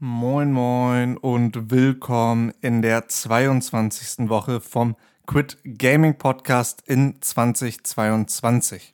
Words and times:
Moin 0.00 0.52
moin 0.52 1.16
und 1.16 1.72
willkommen 1.72 2.52
in 2.60 2.82
der 2.82 3.08
22. 3.08 4.28
Woche 4.28 4.60
vom 4.60 4.94
Quit 5.26 5.58
Gaming 5.64 6.16
Podcast 6.16 6.84
in 6.86 7.20
2022. 7.20 8.92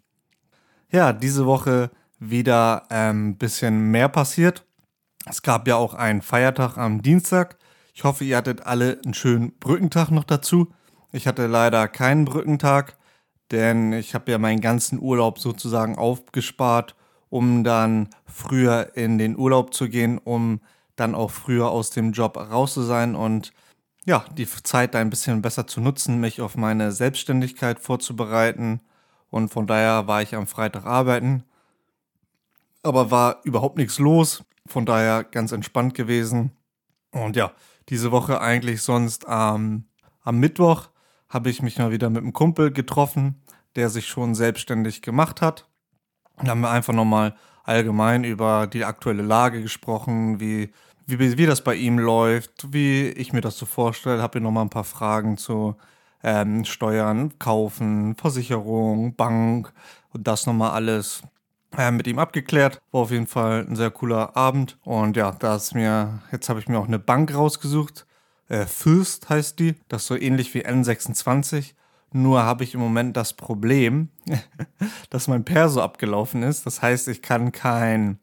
Ja, 0.91 1.13
diese 1.13 1.45
Woche 1.45 1.91
wieder 2.19 2.91
ein 2.91 3.17
ähm, 3.17 3.37
bisschen 3.37 3.91
mehr 3.91 4.09
passiert. 4.09 4.65
Es 5.29 5.43
gab 5.43 5.69
ja 5.69 5.77
auch 5.77 5.93
einen 5.93 6.23
Feiertag 6.23 6.79
am 6.79 7.03
Dienstag. 7.03 7.59
Ich 7.93 8.05
hoffe, 8.05 8.25
ihr 8.25 8.39
hattet 8.39 8.65
alle 8.65 8.99
einen 9.05 9.13
schönen 9.13 9.59
Brückentag 9.59 10.11
noch 10.11 10.25
dazu. 10.25 10.73
Ich 11.13 11.27
hatte 11.27 11.47
leider 11.49 11.87
keinen 11.87 12.25
Brückentag, 12.25 12.97
denn 13.51 13.93
ich 13.93 14.15
habe 14.15 14.31
ja 14.31 14.39
meinen 14.39 14.63
ganzen 14.63 14.99
Urlaub 14.99 15.39
sozusagen 15.39 15.99
aufgespart, 15.99 16.97
um 17.29 17.63
dann 17.63 18.09
früher 18.25 18.97
in 18.97 19.19
den 19.19 19.37
Urlaub 19.37 19.75
zu 19.75 19.91
gehen, 19.91 20.17
um 20.17 20.61
dann 20.97 21.15
auch 21.15 21.31
früher 21.31 21.71
aus 21.71 21.91
dem 21.91 22.13
Job 22.13 22.37
raus 22.37 22.75
zu 22.75 22.83
sein 22.83 23.15
und 23.15 23.53
ja, 24.07 24.25
die 24.37 24.47
Zeit 24.47 24.95
da 24.95 24.99
ein 24.99 25.11
bisschen 25.11 25.43
besser 25.43 25.67
zu 25.67 25.81
nutzen, 25.81 26.21
mich 26.21 26.41
auf 26.41 26.57
meine 26.57 26.93
Selbstständigkeit 26.93 27.81
vorzubereiten. 27.81 28.81
Und 29.31 29.49
von 29.49 29.67
daher 29.67 30.07
war 30.07 30.23
ich 30.23 30.35
am 30.35 30.47
Freitag 30.47 30.85
arbeiten. 30.85 31.45
Aber 32.83 33.11
war 33.11 33.41
überhaupt 33.45 33.79
nichts 33.79 33.99
los. 33.99 34.45
Von 34.67 34.85
daher 34.85 35.25
ganz 35.25 35.53
entspannt 35.53 35.95
gewesen. 35.95 36.53
Und 37.13 37.37
ja, 37.37 37.53
diese 37.89 38.13
Woche 38.13 38.41
eigentlich 38.41 38.83
sonst 38.83 39.25
ähm, 39.29 39.87
am 40.23 40.39
Mittwoch 40.39 40.89
habe 41.29 41.51
ich 41.51 41.63
mich 41.63 41.79
mal 41.79 41.91
wieder 41.91 42.11
mit 42.11 42.23
einem 42.23 42.33
Kumpel 42.33 42.73
getroffen, 42.73 43.43
der 43.77 43.89
sich 43.89 44.07
schon 44.07 44.35
selbstständig 44.35 45.03
gemacht 45.03 45.41
hat. 45.41 45.69
Da 46.39 46.49
haben 46.49 46.61
wir 46.61 46.71
einfach 46.71 46.93
nochmal 46.93 47.35
allgemein 47.65 48.25
über 48.25 48.67
die 48.67 48.85
aktuelle 48.85 49.23
Lage 49.23 49.61
gesprochen, 49.63 50.39
wie, 50.39 50.71
wie, 51.07 51.37
wie 51.37 51.47
das 51.47 51.65
bei 51.65 51.75
ihm 51.75 51.99
läuft, 51.99 52.73
wie 52.73 53.09
ich 53.09 53.33
mir 53.33 53.41
das 53.41 53.59
so 53.59 53.67
vorstelle. 53.67 54.23
Habe 54.23 54.39
ihm 54.39 54.45
nochmal 54.45 54.65
ein 54.65 54.71
paar 54.71 54.85
Fragen 54.85 55.37
zu 55.37 55.77
ähm, 56.23 56.65
Steuern, 56.65 57.39
Kaufen, 57.39 58.17
Versicherung, 58.17 59.15
Bank 59.17 59.73
und 60.13 60.27
das 60.27 60.47
nochmal 60.47 60.71
alles 60.73 61.23
äh, 61.77 61.91
mit 61.91 62.07
ihm 62.07 62.19
abgeklärt. 62.19 62.81
War 62.93 63.03
auf 63.03 63.11
jeden 63.11 63.27
Fall 63.27 63.67
ein 63.69 63.77
sehr 63.77 63.91
cooler 63.91 64.37
Abend. 64.37 64.79
Und 64.85 65.17
ja, 65.17 65.33
da 65.33 65.57
ist 65.57 65.75
mir, 65.75 66.21
jetzt 66.33 66.49
habe 66.49 66.61
ich 66.61 66.69
mir 66.69 66.79
auch 66.79 66.87
eine 66.87 66.99
Bank 66.99 67.35
rausgesucht. 67.35 68.07
Äh, 68.49 68.67
Fürst 68.67 69.29
heißt 69.29 69.59
die. 69.59 69.75
Das 69.89 70.03
ist 70.03 70.09
so 70.09 70.17
ähnlich 70.17 70.55
wie 70.55 70.65
N26. 70.65 71.75
Nur 72.17 72.45
habe 72.45 72.63
ich 72.63 72.75
im 72.75 72.81
Moment 72.81 73.17
das 73.17 73.33
Problem, 73.33 74.09
dass 75.11 75.27
mein 75.27 75.45
Perso 75.45 75.83
abgelaufen 75.83 76.45
ist. 76.45 76.65
Das 76.65 76.81
heißt, 76.81 77.09
ich 77.09 77.23
kann 77.23 77.51
kein, 77.51 78.21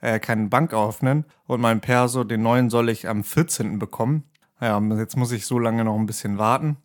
äh, 0.00 0.20
keine 0.20 0.46
Bank 0.46 0.72
öffnen 0.72 1.24
und 1.48 1.60
mein 1.60 1.80
Perso, 1.80 2.22
den 2.22 2.42
neuen, 2.42 2.70
soll 2.70 2.88
ich 2.88 3.08
am 3.08 3.24
14. 3.24 3.80
bekommen. 3.80 4.22
Ja, 4.60 4.80
jetzt 4.96 5.16
muss 5.16 5.32
ich 5.32 5.44
so 5.44 5.58
lange 5.58 5.84
noch 5.84 5.98
ein 5.98 6.06
bisschen 6.06 6.38
warten. 6.38 6.76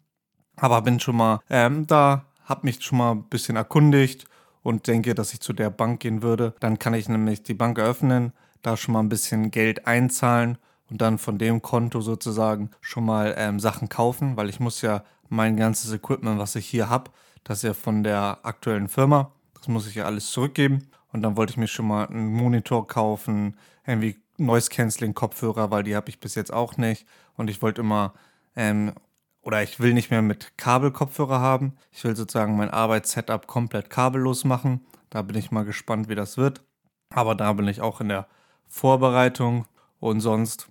Aber 0.55 0.81
bin 0.81 0.99
schon 0.99 1.17
mal 1.17 1.41
ähm, 1.51 1.85
da, 1.85 2.25
habe 2.43 2.65
mich 2.65 2.83
schon 2.83 2.97
mal 2.97 3.11
ein 3.11 3.29
bisschen 3.29 3.55
erkundigt 3.55 4.25
und 4.63 4.87
denke, 4.87 5.13
dass 5.13 5.33
ich 5.33 5.41
zu 5.41 5.53
der 5.53 5.69
Bank 5.69 5.99
gehen 5.99 6.23
würde. 6.23 6.55
Dann 6.59 6.79
kann 6.79 6.95
ich 6.95 7.07
nämlich 7.07 7.43
die 7.43 7.53
Bank 7.53 7.77
eröffnen, 7.77 8.33
da 8.63 8.77
schon 8.77 8.93
mal 8.93 9.01
ein 9.01 9.09
bisschen 9.09 9.51
Geld 9.51 9.85
einzahlen 9.85 10.57
und 10.89 11.01
dann 11.01 11.17
von 11.17 11.37
dem 11.37 11.61
Konto 11.61 12.01
sozusagen 12.01 12.71
schon 12.81 13.05
mal 13.05 13.35
ähm, 13.37 13.59
Sachen 13.59 13.89
kaufen, 13.89 14.37
weil 14.37 14.49
ich 14.49 14.59
muss 14.59 14.81
ja 14.81 15.03
mein 15.29 15.57
ganzes 15.57 15.91
Equipment, 15.91 16.39
was 16.39 16.55
ich 16.55 16.65
hier 16.65 16.89
habe, 16.89 17.11
das 17.43 17.59
ist 17.59 17.63
ja 17.63 17.73
von 17.73 18.03
der 18.03 18.39
aktuellen 18.43 18.89
Firma. 18.89 19.31
Das 19.53 19.69
muss 19.69 19.87
ich 19.87 19.95
ja 19.95 20.03
alles 20.03 20.31
zurückgeben. 20.31 20.89
Und 21.13 21.21
dann 21.21 21.37
wollte 21.37 21.51
ich 21.51 21.57
mir 21.57 21.67
schon 21.67 21.87
mal 21.87 22.05
einen 22.07 22.27
Monitor 22.27 22.87
kaufen, 22.87 23.57
irgendwie 23.85 24.17
Noise 24.37 24.69
Canceling 24.69 25.13
Kopfhörer, 25.13 25.71
weil 25.71 25.83
die 25.83 25.95
habe 25.95 26.09
ich 26.09 26.19
bis 26.19 26.35
jetzt 26.35 26.51
auch 26.51 26.75
nicht. 26.75 27.07
Und 27.37 27.49
ich 27.49 27.61
wollte 27.61 27.81
immer, 27.81 28.13
ähm, 28.55 28.93
oder 29.41 29.63
ich 29.63 29.79
will 29.79 29.93
nicht 29.93 30.11
mehr 30.11 30.21
mit 30.21 30.57
Kabelkopfhörer 30.57 31.39
haben. 31.39 31.77
Ich 31.91 32.03
will 32.03 32.17
sozusagen 32.17 32.57
mein 32.57 32.69
Arbeitssetup 32.69 33.47
komplett 33.47 33.89
kabellos 33.89 34.43
machen. 34.43 34.85
Da 35.09 35.21
bin 35.21 35.37
ich 35.37 35.49
mal 35.49 35.63
gespannt, 35.63 36.09
wie 36.09 36.15
das 36.15 36.35
wird. 36.35 36.61
Aber 37.11 37.33
da 37.33 37.53
bin 37.53 37.67
ich 37.69 37.79
auch 37.79 38.01
in 38.01 38.09
der 38.09 38.27
Vorbereitung. 38.67 39.65
Und 39.99 40.19
sonst, 40.19 40.67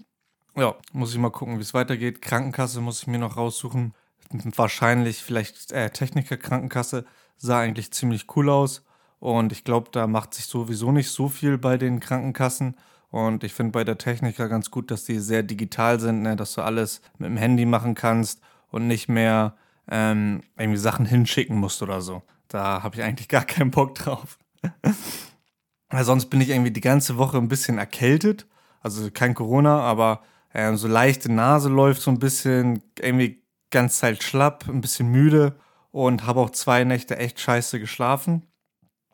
ja, 0.56 0.74
muss 0.92 1.12
ich 1.12 1.18
mal 1.18 1.30
gucken, 1.30 1.58
wie 1.58 1.62
es 1.62 1.74
weitergeht. 1.74 2.22
Krankenkasse 2.22 2.80
muss 2.80 3.02
ich 3.02 3.06
mir 3.06 3.18
noch 3.18 3.36
raussuchen 3.36 3.94
wahrscheinlich 4.30 5.22
vielleicht 5.22 5.72
äh, 5.72 5.90
Techniker 5.90 6.36
Krankenkasse 6.36 7.04
sah 7.36 7.60
eigentlich 7.60 7.92
ziemlich 7.92 8.26
cool 8.36 8.48
aus 8.48 8.84
und 9.18 9.52
ich 9.52 9.64
glaube, 9.64 9.90
da 9.92 10.06
macht 10.06 10.34
sich 10.34 10.46
sowieso 10.46 10.92
nicht 10.92 11.10
so 11.10 11.28
viel 11.28 11.58
bei 11.58 11.76
den 11.76 12.00
Krankenkassen 12.00 12.76
und 13.10 13.44
ich 13.44 13.52
finde 13.52 13.72
bei 13.72 13.84
der 13.84 13.98
Techniker 13.98 14.48
ganz 14.48 14.70
gut, 14.70 14.90
dass 14.90 15.04
die 15.04 15.18
sehr 15.18 15.42
digital 15.42 16.00
sind, 16.00 16.22
ne? 16.22 16.36
dass 16.36 16.54
du 16.54 16.62
alles 16.62 17.00
mit 17.18 17.28
dem 17.28 17.36
Handy 17.36 17.66
machen 17.66 17.94
kannst 17.94 18.40
und 18.70 18.86
nicht 18.86 19.08
mehr 19.08 19.56
ähm, 19.88 20.42
irgendwie 20.56 20.78
Sachen 20.78 21.06
hinschicken 21.06 21.56
musst 21.56 21.82
oder 21.82 22.00
so. 22.00 22.22
Da 22.48 22.82
habe 22.82 22.96
ich 22.96 23.02
eigentlich 23.02 23.28
gar 23.28 23.44
keinen 23.46 23.70
Bock 23.70 23.94
drauf. 23.94 24.38
Weil 25.90 26.04
sonst 26.04 26.26
bin 26.26 26.40
ich 26.40 26.50
irgendwie 26.50 26.72
die 26.72 26.80
ganze 26.80 27.16
Woche 27.16 27.38
ein 27.38 27.48
bisschen 27.48 27.78
erkältet. 27.78 28.46
Also 28.80 29.08
kein 29.10 29.34
Corona, 29.34 29.80
aber 29.80 30.22
äh, 30.56 30.74
so 30.76 30.88
leichte 30.88 31.30
Nase 31.30 31.68
läuft 31.68 32.00
so 32.02 32.10
ein 32.10 32.18
bisschen. 32.18 32.82
Irgendwie 32.98 33.42
ganz 33.70 33.98
Zeit 33.98 34.22
schlapp, 34.22 34.68
ein 34.68 34.80
bisschen 34.80 35.08
müde 35.08 35.56
und 35.90 36.26
habe 36.26 36.40
auch 36.40 36.50
zwei 36.50 36.84
Nächte 36.84 37.18
echt 37.18 37.40
scheiße 37.40 37.78
geschlafen. 37.78 38.46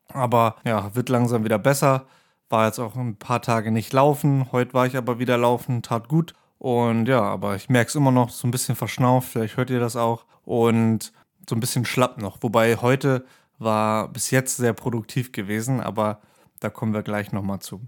Aber 0.09 0.57
ja, 0.65 0.95
wird 0.95 1.09
langsam 1.09 1.45
wieder 1.45 1.59
besser. 1.59 2.07
War 2.49 2.67
jetzt 2.67 2.79
auch 2.79 2.95
ein 2.97 3.17
paar 3.17 3.43
Tage 3.43 3.71
nicht 3.73 3.93
laufen. 3.93 4.53
Heute 4.53 4.75
war 4.75 4.87
ich 4.87 4.97
aber 4.97 5.19
wieder 5.19 5.39
laufen, 5.39 5.83
tat 5.83 6.09
gut. 6.09 6.35
Und 6.59 7.07
ja, 7.07 7.23
aber 7.23 7.57
ich 7.57 7.69
merke 7.69 7.89
es 7.89 7.95
immer 7.97 8.13
noch 8.13 8.31
so 8.31 8.47
ein 8.47 8.51
bisschen 8.53 8.77
verschnauft. 8.77 9.31
Vielleicht 9.31 9.57
hört 9.57 9.71
ihr 9.71 9.81
das 9.81 9.97
auch. 9.97 10.27
Und 10.45 11.13
so 11.49 11.57
ein 11.57 11.61
bisschen 11.61 11.85
schlapp 11.85 12.19
noch. 12.19 12.39
Wobei 12.43 12.77
heute 12.77 13.25
war 13.59 14.09
bis 14.09 14.31
jetzt 14.31 14.59
sehr 14.59 14.75
produktiv 14.75 15.33
gewesen, 15.33 15.81
aber 15.81 16.21
da 16.61 16.71
kommen 16.71 16.95
wir 16.95 17.03
gleich 17.03 17.33
nochmal 17.33 17.61
zu. 17.61 17.81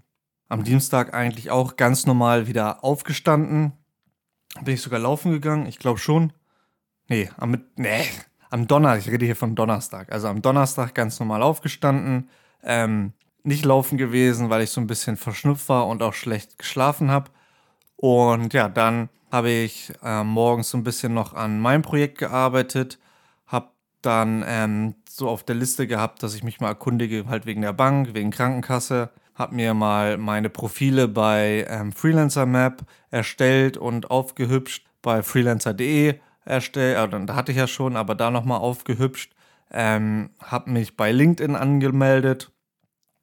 Am 0.49 0.65
Dienstag 0.65 1.15
eigentlich 1.15 1.51
auch 1.51 1.77
ganz 1.77 2.07
normal 2.07 2.47
wieder 2.47 2.85
aufgestanden. 2.85 3.73
Bin 4.63 4.75
ich 4.75 4.83
sogar 4.83 5.01
laufen 5.01 5.33
gegangen? 5.33 5.67
Ich 5.67 5.79
glaube 5.79 5.99
schon. 5.99 6.33
Nee, 7.09 7.29
am, 7.37 7.65
nee, 7.77 8.05
am 8.51 8.67
Donnerstag, 8.67 9.07
ich 9.07 9.13
rede 9.13 9.27
hier 9.27 9.37
von 9.37 9.55
Donnerstag. 9.55 10.13
Also 10.13 10.29
am 10.29 10.43
Donnerstag 10.43 10.95
ganz 10.95 11.19
normal 11.19 11.43
aufgestanden, 11.43 12.29
ähm, 12.63 13.13
nicht 13.43 13.65
laufen 13.65 13.99
gewesen, 13.99 14.49
weil 14.49 14.63
ich 14.63 14.71
so 14.71 14.81
ein 14.81 14.87
bisschen 14.87 15.17
verschnupft 15.17 15.69
war 15.69 15.87
und 15.87 16.03
auch 16.03 16.15
schlecht 16.15 16.59
geschlafen 16.59 17.11
habe. 17.11 17.31
Und 17.97 18.55
ja, 18.55 18.69
dann 18.69 19.09
habe 19.31 19.51
ich 19.51 19.93
äh, 20.03 20.25
morgens 20.25 20.71
so 20.71 20.79
ein 20.79 20.85
bisschen 20.85 21.13
noch 21.13 21.35
an 21.35 21.59
meinem 21.59 21.83
Projekt 21.83 22.19
gearbeitet, 22.19 22.99
habe 23.47 23.71
dann 24.03 24.45
ähm, 24.47 24.95
so 25.09 25.29
auf 25.29 25.43
der 25.43 25.57
Liste 25.57 25.87
gehabt, 25.87 26.23
dass 26.23 26.35
ich 26.35 26.45
mich 26.45 26.61
mal 26.61 26.69
erkundige, 26.69 27.27
halt 27.27 27.47
wegen 27.47 27.63
der 27.63 27.73
Bank, 27.73 28.15
wegen 28.15 28.31
Krankenkasse, 28.31 29.11
habe 29.35 29.55
mir 29.55 29.75
mal 29.75 30.17
meine 30.17 30.51
Profile 30.51 31.09
bei 31.09 31.67
ähm, 31.69 31.93
Freelancer 31.93 32.47
Map 32.47 32.83
erstellt 33.11 33.77
und 33.77 34.11
aufgehübscht 34.11 34.87
bei 35.03 35.23
freelancer.de 35.23 36.19
erstellt, 36.45 37.13
äh, 37.13 37.27
da 37.27 37.35
hatte 37.35 37.53
ich 37.53 37.59
ja 37.59 37.67
schon, 37.67 37.97
aber 37.97 38.15
da 38.15 38.31
nochmal 38.31 38.59
aufgehübscht. 38.59 39.35
Ähm, 39.71 40.31
habe 40.41 40.71
mich 40.71 40.97
bei 40.97 41.11
LinkedIn 41.11 41.57
angemeldet, 41.57 42.53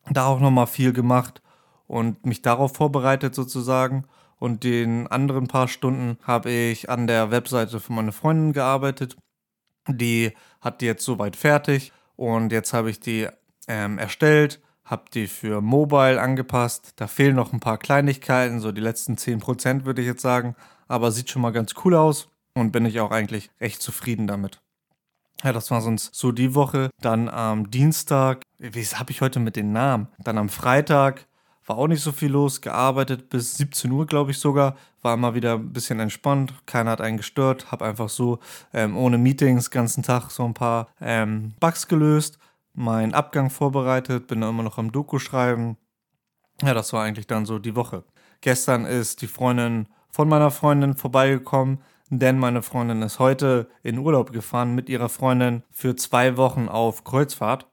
da 0.09 0.25
auch 0.25 0.39
nochmal 0.39 0.67
viel 0.67 0.91
gemacht 0.91 1.41
und 1.87 2.25
mich 2.25 2.41
darauf 2.41 2.75
vorbereitet 2.75 3.35
sozusagen. 3.35 4.05
Und 4.37 4.63
den 4.63 5.07
anderen 5.07 5.47
paar 5.47 5.67
Stunden 5.67 6.17
habe 6.23 6.49
ich 6.49 6.89
an 6.89 7.05
der 7.05 7.29
Webseite 7.31 7.79
von 7.79 7.95
meiner 7.95 8.11
Freundin 8.11 8.53
gearbeitet. 8.53 9.15
Die 9.87 10.33
hat 10.59 10.81
die 10.81 10.85
jetzt 10.85 11.05
soweit 11.05 11.35
fertig 11.35 11.91
und 12.15 12.51
jetzt 12.51 12.73
habe 12.73 12.89
ich 12.89 12.99
die 12.99 13.27
ähm, 13.67 13.97
erstellt, 13.99 14.59
habe 14.85 15.05
die 15.13 15.27
für 15.27 15.61
Mobile 15.61 16.21
angepasst. 16.21 16.93
Da 16.95 17.07
fehlen 17.07 17.35
noch 17.35 17.53
ein 17.53 17.59
paar 17.59 17.77
Kleinigkeiten, 17.77 18.59
so 18.59 18.71
die 18.71 18.81
letzten 18.81 19.15
10% 19.15 19.85
würde 19.85 20.01
ich 20.01 20.07
jetzt 20.07 20.21
sagen, 20.21 20.55
aber 20.87 21.11
sieht 21.11 21.29
schon 21.29 21.41
mal 21.41 21.51
ganz 21.51 21.73
cool 21.83 21.95
aus 21.95 22.29
und 22.53 22.71
bin 22.71 22.85
ich 22.85 22.99
auch 22.99 23.11
eigentlich 23.11 23.49
recht 23.59 23.81
zufrieden 23.81 24.27
damit. 24.27 24.61
Ja, 25.43 25.53
das 25.53 25.71
war 25.71 25.81
sonst 25.81 26.13
so 26.13 26.31
die 26.31 26.53
Woche. 26.53 26.89
Dann 27.01 27.27
am 27.27 27.71
Dienstag, 27.71 28.43
wie 28.59 28.83
habe 28.83 29.11
ich 29.11 29.21
heute 29.21 29.39
mit 29.39 29.55
den 29.55 29.71
Namen? 29.71 30.07
Dann 30.19 30.37
am 30.37 30.49
Freitag 30.49 31.25
war 31.65 31.77
auch 31.77 31.87
nicht 31.87 32.01
so 32.01 32.11
viel 32.11 32.31
los, 32.31 32.61
gearbeitet 32.61 33.29
bis 33.29 33.55
17 33.57 33.91
Uhr, 33.91 34.05
glaube 34.05 34.31
ich 34.31 34.39
sogar. 34.39 34.75
War 35.01 35.13
immer 35.13 35.33
wieder 35.33 35.53
ein 35.53 35.73
bisschen 35.73 35.99
entspannt, 35.99 36.53
keiner 36.65 36.91
hat 36.91 37.01
einen 37.01 37.17
gestört, 37.17 37.71
habe 37.71 37.85
einfach 37.85 38.09
so 38.09 38.39
ähm, 38.73 38.97
ohne 38.97 39.17
Meetings 39.17 39.71
ganzen 39.71 40.03
Tag 40.03 40.29
so 40.31 40.43
ein 40.43 40.53
paar 40.53 40.89
ähm, 40.99 41.53
Bugs 41.59 41.87
gelöst, 41.87 42.37
meinen 42.73 43.13
Abgang 43.13 43.49
vorbereitet, 43.49 44.27
bin 44.27 44.41
da 44.41 44.49
immer 44.49 44.63
noch 44.63 44.77
am 44.77 44.91
Doku 44.91 45.19
schreiben. 45.19 45.77
Ja, 46.61 46.73
das 46.73 46.93
war 46.93 47.03
eigentlich 47.03 47.27
dann 47.27 47.45
so 47.45 47.59
die 47.59 47.75
Woche. 47.75 48.03
Gestern 48.41 48.85
ist 48.85 49.21
die 49.21 49.27
Freundin 49.27 49.87
von 50.09 50.27
meiner 50.27 50.51
Freundin 50.51 50.95
vorbeigekommen 50.95 51.79
denn 52.13 52.37
meine 52.37 52.61
Freundin 52.61 53.01
ist 53.03 53.19
heute 53.19 53.69
in 53.83 53.97
Urlaub 53.97 54.33
gefahren 54.33 54.75
mit 54.75 54.89
ihrer 54.89 55.07
Freundin 55.07 55.63
für 55.71 55.95
zwei 55.95 56.35
Wochen 56.35 56.67
auf 56.67 57.05
Kreuzfahrt. 57.05 57.67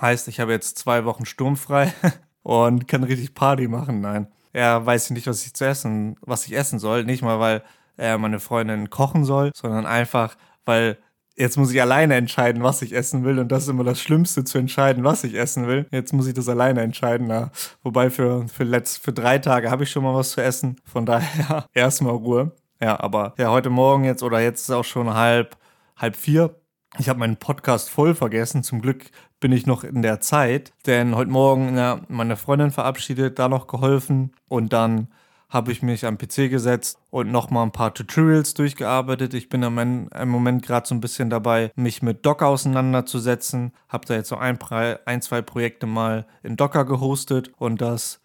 Heißt, 0.00 0.26
ich 0.26 0.40
habe 0.40 0.50
jetzt 0.50 0.76
zwei 0.76 1.04
Wochen 1.04 1.24
sturmfrei 1.24 1.92
und 2.42 2.88
kann 2.88 3.04
richtig 3.04 3.34
Party 3.34 3.68
machen. 3.68 4.00
Nein. 4.00 4.26
er 4.52 4.84
weiß 4.84 5.10
nicht, 5.10 5.28
was 5.28 5.46
ich 5.46 5.54
zu 5.54 5.64
essen, 5.64 6.16
was 6.20 6.46
ich 6.46 6.56
essen 6.56 6.80
soll. 6.80 7.04
Nicht 7.04 7.22
mal, 7.22 7.38
weil 7.38 7.62
er 7.96 8.18
meine 8.18 8.40
Freundin 8.40 8.90
kochen 8.90 9.24
soll, 9.24 9.52
sondern 9.54 9.86
einfach, 9.86 10.36
weil 10.64 10.98
jetzt 11.36 11.56
muss 11.56 11.72
ich 11.72 11.80
alleine 11.80 12.14
entscheiden, 12.14 12.62
was 12.62 12.82
ich 12.82 12.94
essen 12.94 13.24
will. 13.24 13.38
Und 13.38 13.52
das 13.52 13.64
ist 13.64 13.68
immer 13.68 13.84
das 13.84 14.00
Schlimmste, 14.00 14.44
zu 14.44 14.58
entscheiden, 14.58 15.04
was 15.04 15.24
ich 15.24 15.34
essen 15.34 15.66
will. 15.66 15.86
Jetzt 15.90 16.12
muss 16.12 16.26
ich 16.26 16.34
das 16.34 16.48
alleine 16.48 16.80
entscheiden. 16.80 17.26
Na. 17.28 17.50
Wobei 17.82 18.10
für, 18.10 18.48
für, 18.48 18.64
letzt, 18.64 18.98
für 19.04 19.12
drei 19.12 19.38
Tage 19.38 19.70
habe 19.70 19.84
ich 19.84 19.90
schon 19.90 20.02
mal 20.02 20.14
was 20.14 20.30
zu 20.30 20.42
essen. 20.42 20.76
Von 20.84 21.06
daher 21.06 21.66
erstmal 21.74 22.14
Ruhe. 22.14 22.52
Ja, 22.80 22.98
aber 23.00 23.34
ja, 23.38 23.50
heute 23.50 23.70
Morgen 23.70 24.04
jetzt 24.04 24.22
oder 24.22 24.40
jetzt 24.40 24.62
ist 24.62 24.70
auch 24.70 24.84
schon 24.84 25.14
halb, 25.14 25.56
halb 25.96 26.16
vier. 26.16 26.56
Ich 26.98 27.08
habe 27.08 27.18
meinen 27.18 27.36
Podcast 27.36 27.90
voll 27.90 28.14
vergessen. 28.14 28.62
Zum 28.62 28.80
Glück 28.80 29.10
bin 29.40 29.52
ich 29.52 29.66
noch 29.66 29.84
in 29.84 30.02
der 30.02 30.20
Zeit, 30.20 30.72
denn 30.86 31.14
heute 31.14 31.30
Morgen 31.30 31.76
ja, 31.76 32.00
meine 32.08 32.36
Freundin 32.36 32.70
verabschiedet, 32.70 33.38
da 33.38 33.48
noch 33.48 33.66
geholfen 33.66 34.32
und 34.48 34.72
dann 34.72 35.08
habe 35.48 35.72
ich 35.72 35.82
mich 35.82 36.04
am 36.04 36.18
PC 36.18 36.50
gesetzt 36.50 36.98
und 37.10 37.30
nochmal 37.30 37.64
ein 37.64 37.72
paar 37.72 37.94
Tutorials 37.94 38.54
durchgearbeitet. 38.54 39.34
Ich 39.34 39.48
bin 39.48 39.62
im 39.62 40.08
Moment 40.28 40.64
gerade 40.64 40.88
so 40.88 40.94
ein 40.94 41.00
bisschen 41.00 41.30
dabei, 41.30 41.70
mich 41.76 42.02
mit 42.02 42.26
Docker 42.26 42.48
auseinanderzusetzen. 42.48 43.72
Habe 43.88 44.06
da 44.06 44.14
jetzt 44.14 44.28
so 44.28 44.36
ein, 44.36 44.58
ein, 45.04 45.22
zwei 45.22 45.42
Projekte 45.42 45.86
mal 45.86 46.26
in 46.42 46.56
Docker 46.56 46.84
gehostet 46.84 47.52
und 47.58 47.80
das 47.80 48.20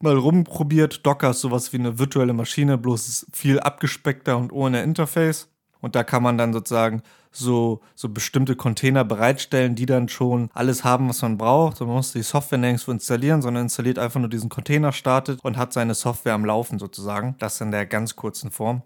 mal 0.00 0.16
rumprobiert. 0.16 1.06
Docker 1.06 1.30
ist 1.30 1.40
sowas 1.40 1.72
wie 1.72 1.78
eine 1.78 1.98
virtuelle 1.98 2.32
Maschine, 2.32 2.78
bloß 2.78 3.26
viel 3.32 3.60
abgespeckter 3.60 4.36
und 4.36 4.52
ohne 4.52 4.82
Interface. 4.82 5.48
Und 5.80 5.94
da 5.94 6.02
kann 6.02 6.22
man 6.22 6.36
dann 6.36 6.52
sozusagen 6.52 7.02
so, 7.36 7.80
so 7.94 8.08
bestimmte 8.08 8.56
Container 8.56 9.04
bereitstellen, 9.04 9.74
die 9.74 9.86
dann 9.86 10.08
schon 10.08 10.50
alles 10.54 10.84
haben, 10.84 11.08
was 11.08 11.22
man 11.22 11.38
braucht. 11.38 11.80
Und 11.80 11.88
man 11.88 11.96
muss 11.96 12.12
die 12.12 12.22
Software 12.22 12.58
nirgendwo 12.58 12.92
installieren, 12.92 13.42
sondern 13.42 13.64
installiert 13.64 13.98
einfach 13.98 14.20
nur 14.20 14.28
diesen 14.28 14.48
Container, 14.48 14.92
startet 14.92 15.40
und 15.44 15.56
hat 15.56 15.72
seine 15.72 15.94
Software 15.94 16.34
am 16.34 16.44
Laufen 16.44 16.78
sozusagen. 16.78 17.36
Das 17.38 17.60
in 17.60 17.70
der 17.70 17.86
ganz 17.86 18.16
kurzen 18.16 18.50
Form. 18.50 18.82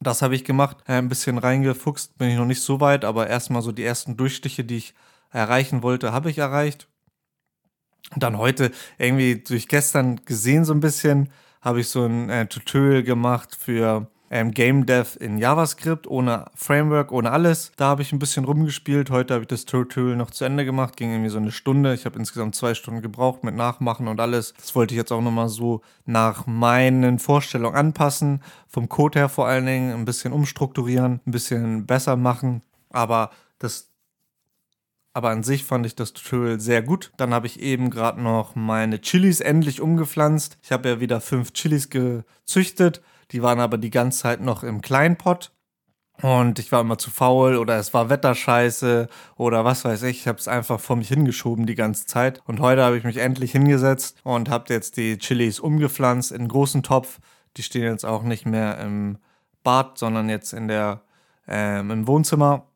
Das 0.00 0.22
habe 0.22 0.34
ich 0.34 0.44
gemacht, 0.44 0.78
äh, 0.86 0.94
ein 0.94 1.08
bisschen 1.08 1.38
reingefuchst, 1.38 2.18
bin 2.18 2.28
ich 2.28 2.36
noch 2.36 2.44
nicht 2.44 2.60
so 2.60 2.80
weit, 2.80 3.04
aber 3.04 3.28
erstmal 3.28 3.62
so 3.62 3.72
die 3.72 3.84
ersten 3.84 4.16
Durchstiche, 4.16 4.62
die 4.62 4.76
ich 4.76 4.94
erreichen 5.30 5.82
wollte, 5.82 6.12
habe 6.12 6.30
ich 6.30 6.38
erreicht. 6.38 6.88
Und 8.14 8.22
dann 8.22 8.38
heute 8.38 8.70
irgendwie 8.98 9.36
durch 9.36 9.68
gestern 9.68 10.24
gesehen 10.24 10.64
so 10.64 10.72
ein 10.72 10.80
bisschen, 10.80 11.30
habe 11.60 11.80
ich 11.80 11.88
so 11.88 12.04
ein 12.04 12.30
äh, 12.30 12.46
Tutorial 12.46 13.02
gemacht 13.02 13.56
für 13.56 14.08
ähm, 14.30 14.50
Game 14.50 14.86
Dev 14.86 15.16
in 15.18 15.38
JavaScript, 15.38 16.06
ohne 16.06 16.46
Framework, 16.54 17.12
ohne 17.12 17.30
alles. 17.30 17.72
Da 17.76 17.86
habe 17.86 18.02
ich 18.02 18.12
ein 18.12 18.18
bisschen 18.18 18.44
rumgespielt. 18.44 19.10
Heute 19.10 19.34
habe 19.34 19.42
ich 19.42 19.48
das 19.48 19.64
Tutorial 19.64 20.16
noch 20.16 20.30
zu 20.30 20.44
Ende 20.44 20.64
gemacht, 20.64 20.96
ging 20.96 21.10
irgendwie 21.12 21.30
so 21.30 21.38
eine 21.38 21.52
Stunde. 21.52 21.94
Ich 21.94 22.04
habe 22.04 22.18
insgesamt 22.18 22.54
zwei 22.54 22.74
Stunden 22.74 23.02
gebraucht 23.02 23.44
mit 23.44 23.54
Nachmachen 23.54 24.08
und 24.08 24.20
alles. 24.20 24.54
Das 24.54 24.74
wollte 24.74 24.94
ich 24.94 24.98
jetzt 24.98 25.12
auch 25.12 25.22
nochmal 25.22 25.48
so 25.48 25.82
nach 26.04 26.46
meinen 26.46 27.18
Vorstellungen 27.18 27.76
anpassen. 27.76 28.42
Vom 28.68 28.88
Code 28.88 29.18
her 29.18 29.28
vor 29.28 29.46
allen 29.46 29.66
Dingen 29.66 29.92
ein 29.92 30.04
bisschen 30.04 30.32
umstrukturieren, 30.32 31.20
ein 31.26 31.30
bisschen 31.30 31.86
besser 31.86 32.16
machen. 32.16 32.62
Aber 32.90 33.30
das 33.58 33.90
aber 35.16 35.30
an 35.30 35.42
sich 35.42 35.64
fand 35.64 35.86
ich 35.86 35.94
das 35.94 36.12
Tutorial 36.12 36.60
sehr 36.60 36.82
gut. 36.82 37.10
Dann 37.16 37.32
habe 37.32 37.46
ich 37.46 37.60
eben 37.60 37.88
gerade 37.88 38.20
noch 38.20 38.54
meine 38.54 39.00
Chilis 39.00 39.40
endlich 39.40 39.80
umgepflanzt. 39.80 40.58
Ich 40.62 40.72
habe 40.72 40.90
ja 40.90 41.00
wieder 41.00 41.22
fünf 41.22 41.54
Chilis 41.54 41.88
gezüchtet. 41.88 43.00
Die 43.32 43.42
waren 43.42 43.60
aber 43.60 43.78
die 43.78 43.90
ganze 43.90 44.20
Zeit 44.20 44.40
noch 44.40 44.62
im 44.62 44.80
Kleinpott. 44.80 45.52
Und 46.22 46.58
ich 46.58 46.72
war 46.72 46.80
immer 46.80 46.96
zu 46.96 47.10
faul 47.10 47.56
oder 47.56 47.76
es 47.76 47.92
war 47.92 48.08
Wetterscheiße 48.08 49.08
oder 49.36 49.64
was 49.66 49.84
weiß 49.84 50.02
ich. 50.04 50.20
Ich 50.20 50.28
habe 50.28 50.38
es 50.38 50.48
einfach 50.48 50.80
vor 50.80 50.96
mich 50.96 51.08
hingeschoben 51.08 51.66
die 51.66 51.74
ganze 51.74 52.06
Zeit. 52.06 52.40
Und 52.46 52.60
heute 52.60 52.82
habe 52.82 52.96
ich 52.96 53.04
mich 53.04 53.18
endlich 53.18 53.52
hingesetzt 53.52 54.18
und 54.24 54.48
habe 54.48 54.72
jetzt 54.72 54.96
die 54.96 55.18
Chilis 55.18 55.60
umgepflanzt 55.60 56.32
in 56.32 56.38
einen 56.38 56.48
großen 56.48 56.82
Topf. 56.82 57.18
Die 57.58 57.62
stehen 57.62 57.82
jetzt 57.82 58.06
auch 58.06 58.22
nicht 58.22 58.46
mehr 58.46 58.78
im 58.78 59.18
Bad, 59.62 59.98
sondern 59.98 60.30
jetzt 60.30 60.54
in 60.54 60.68
der, 60.68 61.02
ähm, 61.46 61.90
im 61.90 62.06
Wohnzimmer. 62.06 62.66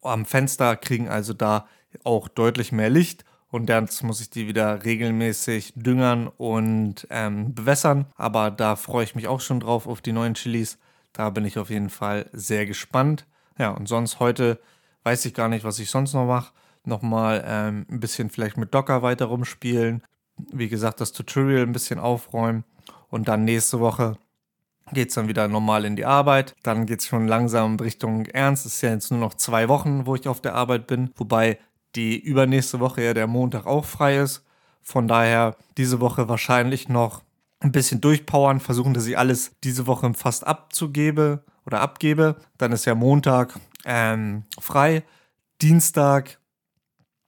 Am 0.00 0.24
Fenster 0.24 0.76
kriegen 0.76 1.08
also 1.08 1.34
da 1.34 1.66
auch 2.04 2.28
deutlich 2.28 2.72
mehr 2.72 2.90
Licht 2.90 3.24
und 3.50 3.66
dann 3.66 3.88
muss 4.02 4.20
ich 4.20 4.30
die 4.30 4.48
wieder 4.48 4.84
regelmäßig 4.84 5.72
düngern 5.76 6.26
und 6.28 7.06
ähm, 7.10 7.54
bewässern. 7.54 8.06
Aber 8.16 8.50
da 8.50 8.76
freue 8.76 9.04
ich 9.04 9.14
mich 9.14 9.28
auch 9.28 9.40
schon 9.40 9.60
drauf 9.60 9.86
auf 9.86 10.00
die 10.00 10.12
neuen 10.12 10.34
Chilis. 10.34 10.78
Da 11.12 11.30
bin 11.30 11.44
ich 11.44 11.58
auf 11.58 11.70
jeden 11.70 11.90
Fall 11.90 12.28
sehr 12.32 12.66
gespannt. 12.66 13.26
Ja, 13.58 13.70
und 13.70 13.88
sonst 13.88 14.20
heute 14.20 14.60
weiß 15.04 15.24
ich 15.24 15.34
gar 15.34 15.48
nicht, 15.48 15.64
was 15.64 15.78
ich 15.78 15.90
sonst 15.90 16.12
noch 16.12 16.26
mache. 16.26 16.52
Nochmal 16.84 17.44
ähm, 17.46 17.86
ein 17.90 18.00
bisschen 18.00 18.30
vielleicht 18.30 18.56
mit 18.56 18.74
Docker 18.74 19.02
weiter 19.02 19.26
rumspielen. 19.26 20.02
Wie 20.52 20.68
gesagt, 20.68 21.00
das 21.00 21.12
Tutorial 21.12 21.62
ein 21.62 21.72
bisschen 21.72 21.98
aufräumen. 21.98 22.64
Und 23.08 23.28
dann 23.28 23.44
nächste 23.44 23.80
Woche 23.80 24.18
geht 24.92 25.08
es 25.08 25.14
dann 25.14 25.28
wieder 25.28 25.48
normal 25.48 25.84
in 25.84 25.96
die 25.96 26.04
Arbeit. 26.04 26.54
Dann 26.62 26.86
geht 26.86 27.00
es 27.00 27.06
schon 27.06 27.28
langsam 27.28 27.76
Richtung 27.76 28.26
Ernst. 28.26 28.66
Es 28.66 28.74
ist 28.74 28.82
ja 28.82 28.90
jetzt 28.90 29.10
nur 29.10 29.20
noch 29.20 29.34
zwei 29.34 29.68
Wochen, 29.68 30.06
wo 30.06 30.14
ich 30.14 30.28
auf 30.28 30.40
der 30.40 30.54
Arbeit 30.54 30.86
bin. 30.86 31.10
Wobei 31.16 31.58
die 31.96 32.18
übernächste 32.18 32.78
Woche 32.80 33.02
ja 33.02 33.14
der 33.14 33.26
Montag 33.26 33.66
auch 33.66 33.84
frei 33.84 34.18
ist. 34.18 34.44
Von 34.82 35.08
daher 35.08 35.56
diese 35.76 36.00
Woche 36.00 36.28
wahrscheinlich 36.28 36.88
noch 36.88 37.22
ein 37.60 37.72
bisschen 37.72 38.00
durchpowern, 38.00 38.60
versuchen, 38.60 38.94
dass 38.94 39.06
ich 39.06 39.18
alles 39.18 39.52
diese 39.64 39.86
Woche 39.86 40.12
fast 40.14 40.46
abzugebe 40.46 41.44
oder 41.64 41.80
abgebe. 41.80 42.36
Dann 42.58 42.72
ist 42.72 42.84
ja 42.84 42.94
Montag 42.94 43.58
ähm, 43.84 44.44
frei. 44.60 45.02
Dienstag 45.62 46.38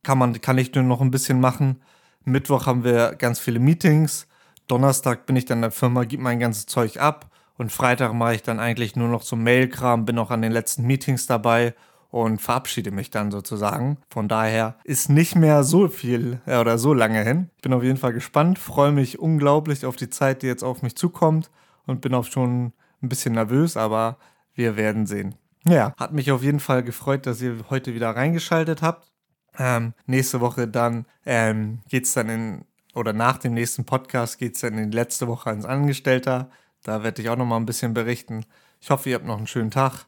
kann, 0.02 0.18
man, 0.18 0.40
kann 0.40 0.58
ich 0.58 0.74
nur 0.74 0.84
noch 0.84 1.00
ein 1.00 1.10
bisschen 1.10 1.40
machen. 1.40 1.82
Mittwoch 2.24 2.66
haben 2.66 2.84
wir 2.84 3.14
ganz 3.14 3.38
viele 3.38 3.58
Meetings. 3.58 4.26
Donnerstag 4.68 5.24
bin 5.26 5.36
ich 5.36 5.46
dann 5.46 5.58
in 5.58 5.62
der 5.62 5.70
Firma, 5.70 6.04
gebe 6.04 6.22
mein 6.22 6.38
ganzes 6.38 6.66
Zeug 6.66 6.98
ab. 6.98 7.30
Und 7.56 7.72
Freitag 7.72 8.12
mache 8.12 8.36
ich 8.36 8.42
dann 8.42 8.60
eigentlich 8.60 8.94
nur 8.94 9.08
noch 9.08 9.22
so 9.22 9.34
Mailkram, 9.34 10.04
bin 10.04 10.18
auch 10.18 10.30
an 10.30 10.42
den 10.42 10.52
letzten 10.52 10.86
Meetings 10.86 11.26
dabei 11.26 11.74
und 12.10 12.40
verabschiede 12.40 12.90
mich 12.90 13.10
dann 13.10 13.30
sozusagen. 13.30 13.98
Von 14.10 14.28
daher 14.28 14.76
ist 14.84 15.10
nicht 15.10 15.36
mehr 15.36 15.62
so 15.62 15.88
viel 15.88 16.40
äh, 16.46 16.58
oder 16.58 16.78
so 16.78 16.94
lange 16.94 17.22
hin. 17.22 17.50
Bin 17.62 17.72
auf 17.72 17.82
jeden 17.82 17.98
Fall 17.98 18.12
gespannt, 18.12 18.58
freue 18.58 18.92
mich 18.92 19.18
unglaublich 19.18 19.84
auf 19.84 19.96
die 19.96 20.10
Zeit, 20.10 20.42
die 20.42 20.46
jetzt 20.46 20.64
auf 20.64 20.82
mich 20.82 20.96
zukommt 20.96 21.50
und 21.86 22.00
bin 22.00 22.14
auch 22.14 22.24
schon 22.24 22.72
ein 23.02 23.08
bisschen 23.08 23.34
nervös, 23.34 23.76
aber 23.76 24.16
wir 24.54 24.76
werden 24.76 25.06
sehen. 25.06 25.34
Ja, 25.66 25.92
hat 25.98 26.12
mich 26.12 26.32
auf 26.32 26.42
jeden 26.42 26.60
Fall 26.60 26.82
gefreut, 26.82 27.26
dass 27.26 27.42
ihr 27.42 27.56
heute 27.68 27.94
wieder 27.94 28.10
reingeschaltet 28.10 28.80
habt. 28.80 29.12
Ähm, 29.58 29.92
nächste 30.06 30.40
Woche 30.40 30.66
dann 30.66 31.04
ähm, 31.26 31.80
geht 31.88 32.04
es 32.04 32.14
dann 32.14 32.28
in, 32.28 32.64
oder 32.94 33.12
nach 33.12 33.38
dem 33.38 33.54
nächsten 33.54 33.84
Podcast 33.84 34.38
geht 34.38 34.54
es 34.54 34.62
dann 34.62 34.78
in 34.78 34.90
die 34.90 34.96
letzte 34.96 35.26
Woche 35.28 35.50
ans 35.50 35.66
Angestellter. 35.66 36.50
Da 36.84 37.02
werde 37.02 37.20
ich 37.20 37.28
auch 37.28 37.36
nochmal 37.36 37.60
ein 37.60 37.66
bisschen 37.66 37.92
berichten. 37.92 38.46
Ich 38.80 38.90
hoffe, 38.90 39.10
ihr 39.10 39.16
habt 39.16 39.26
noch 39.26 39.36
einen 39.36 39.46
schönen 39.46 39.70
Tag 39.70 40.07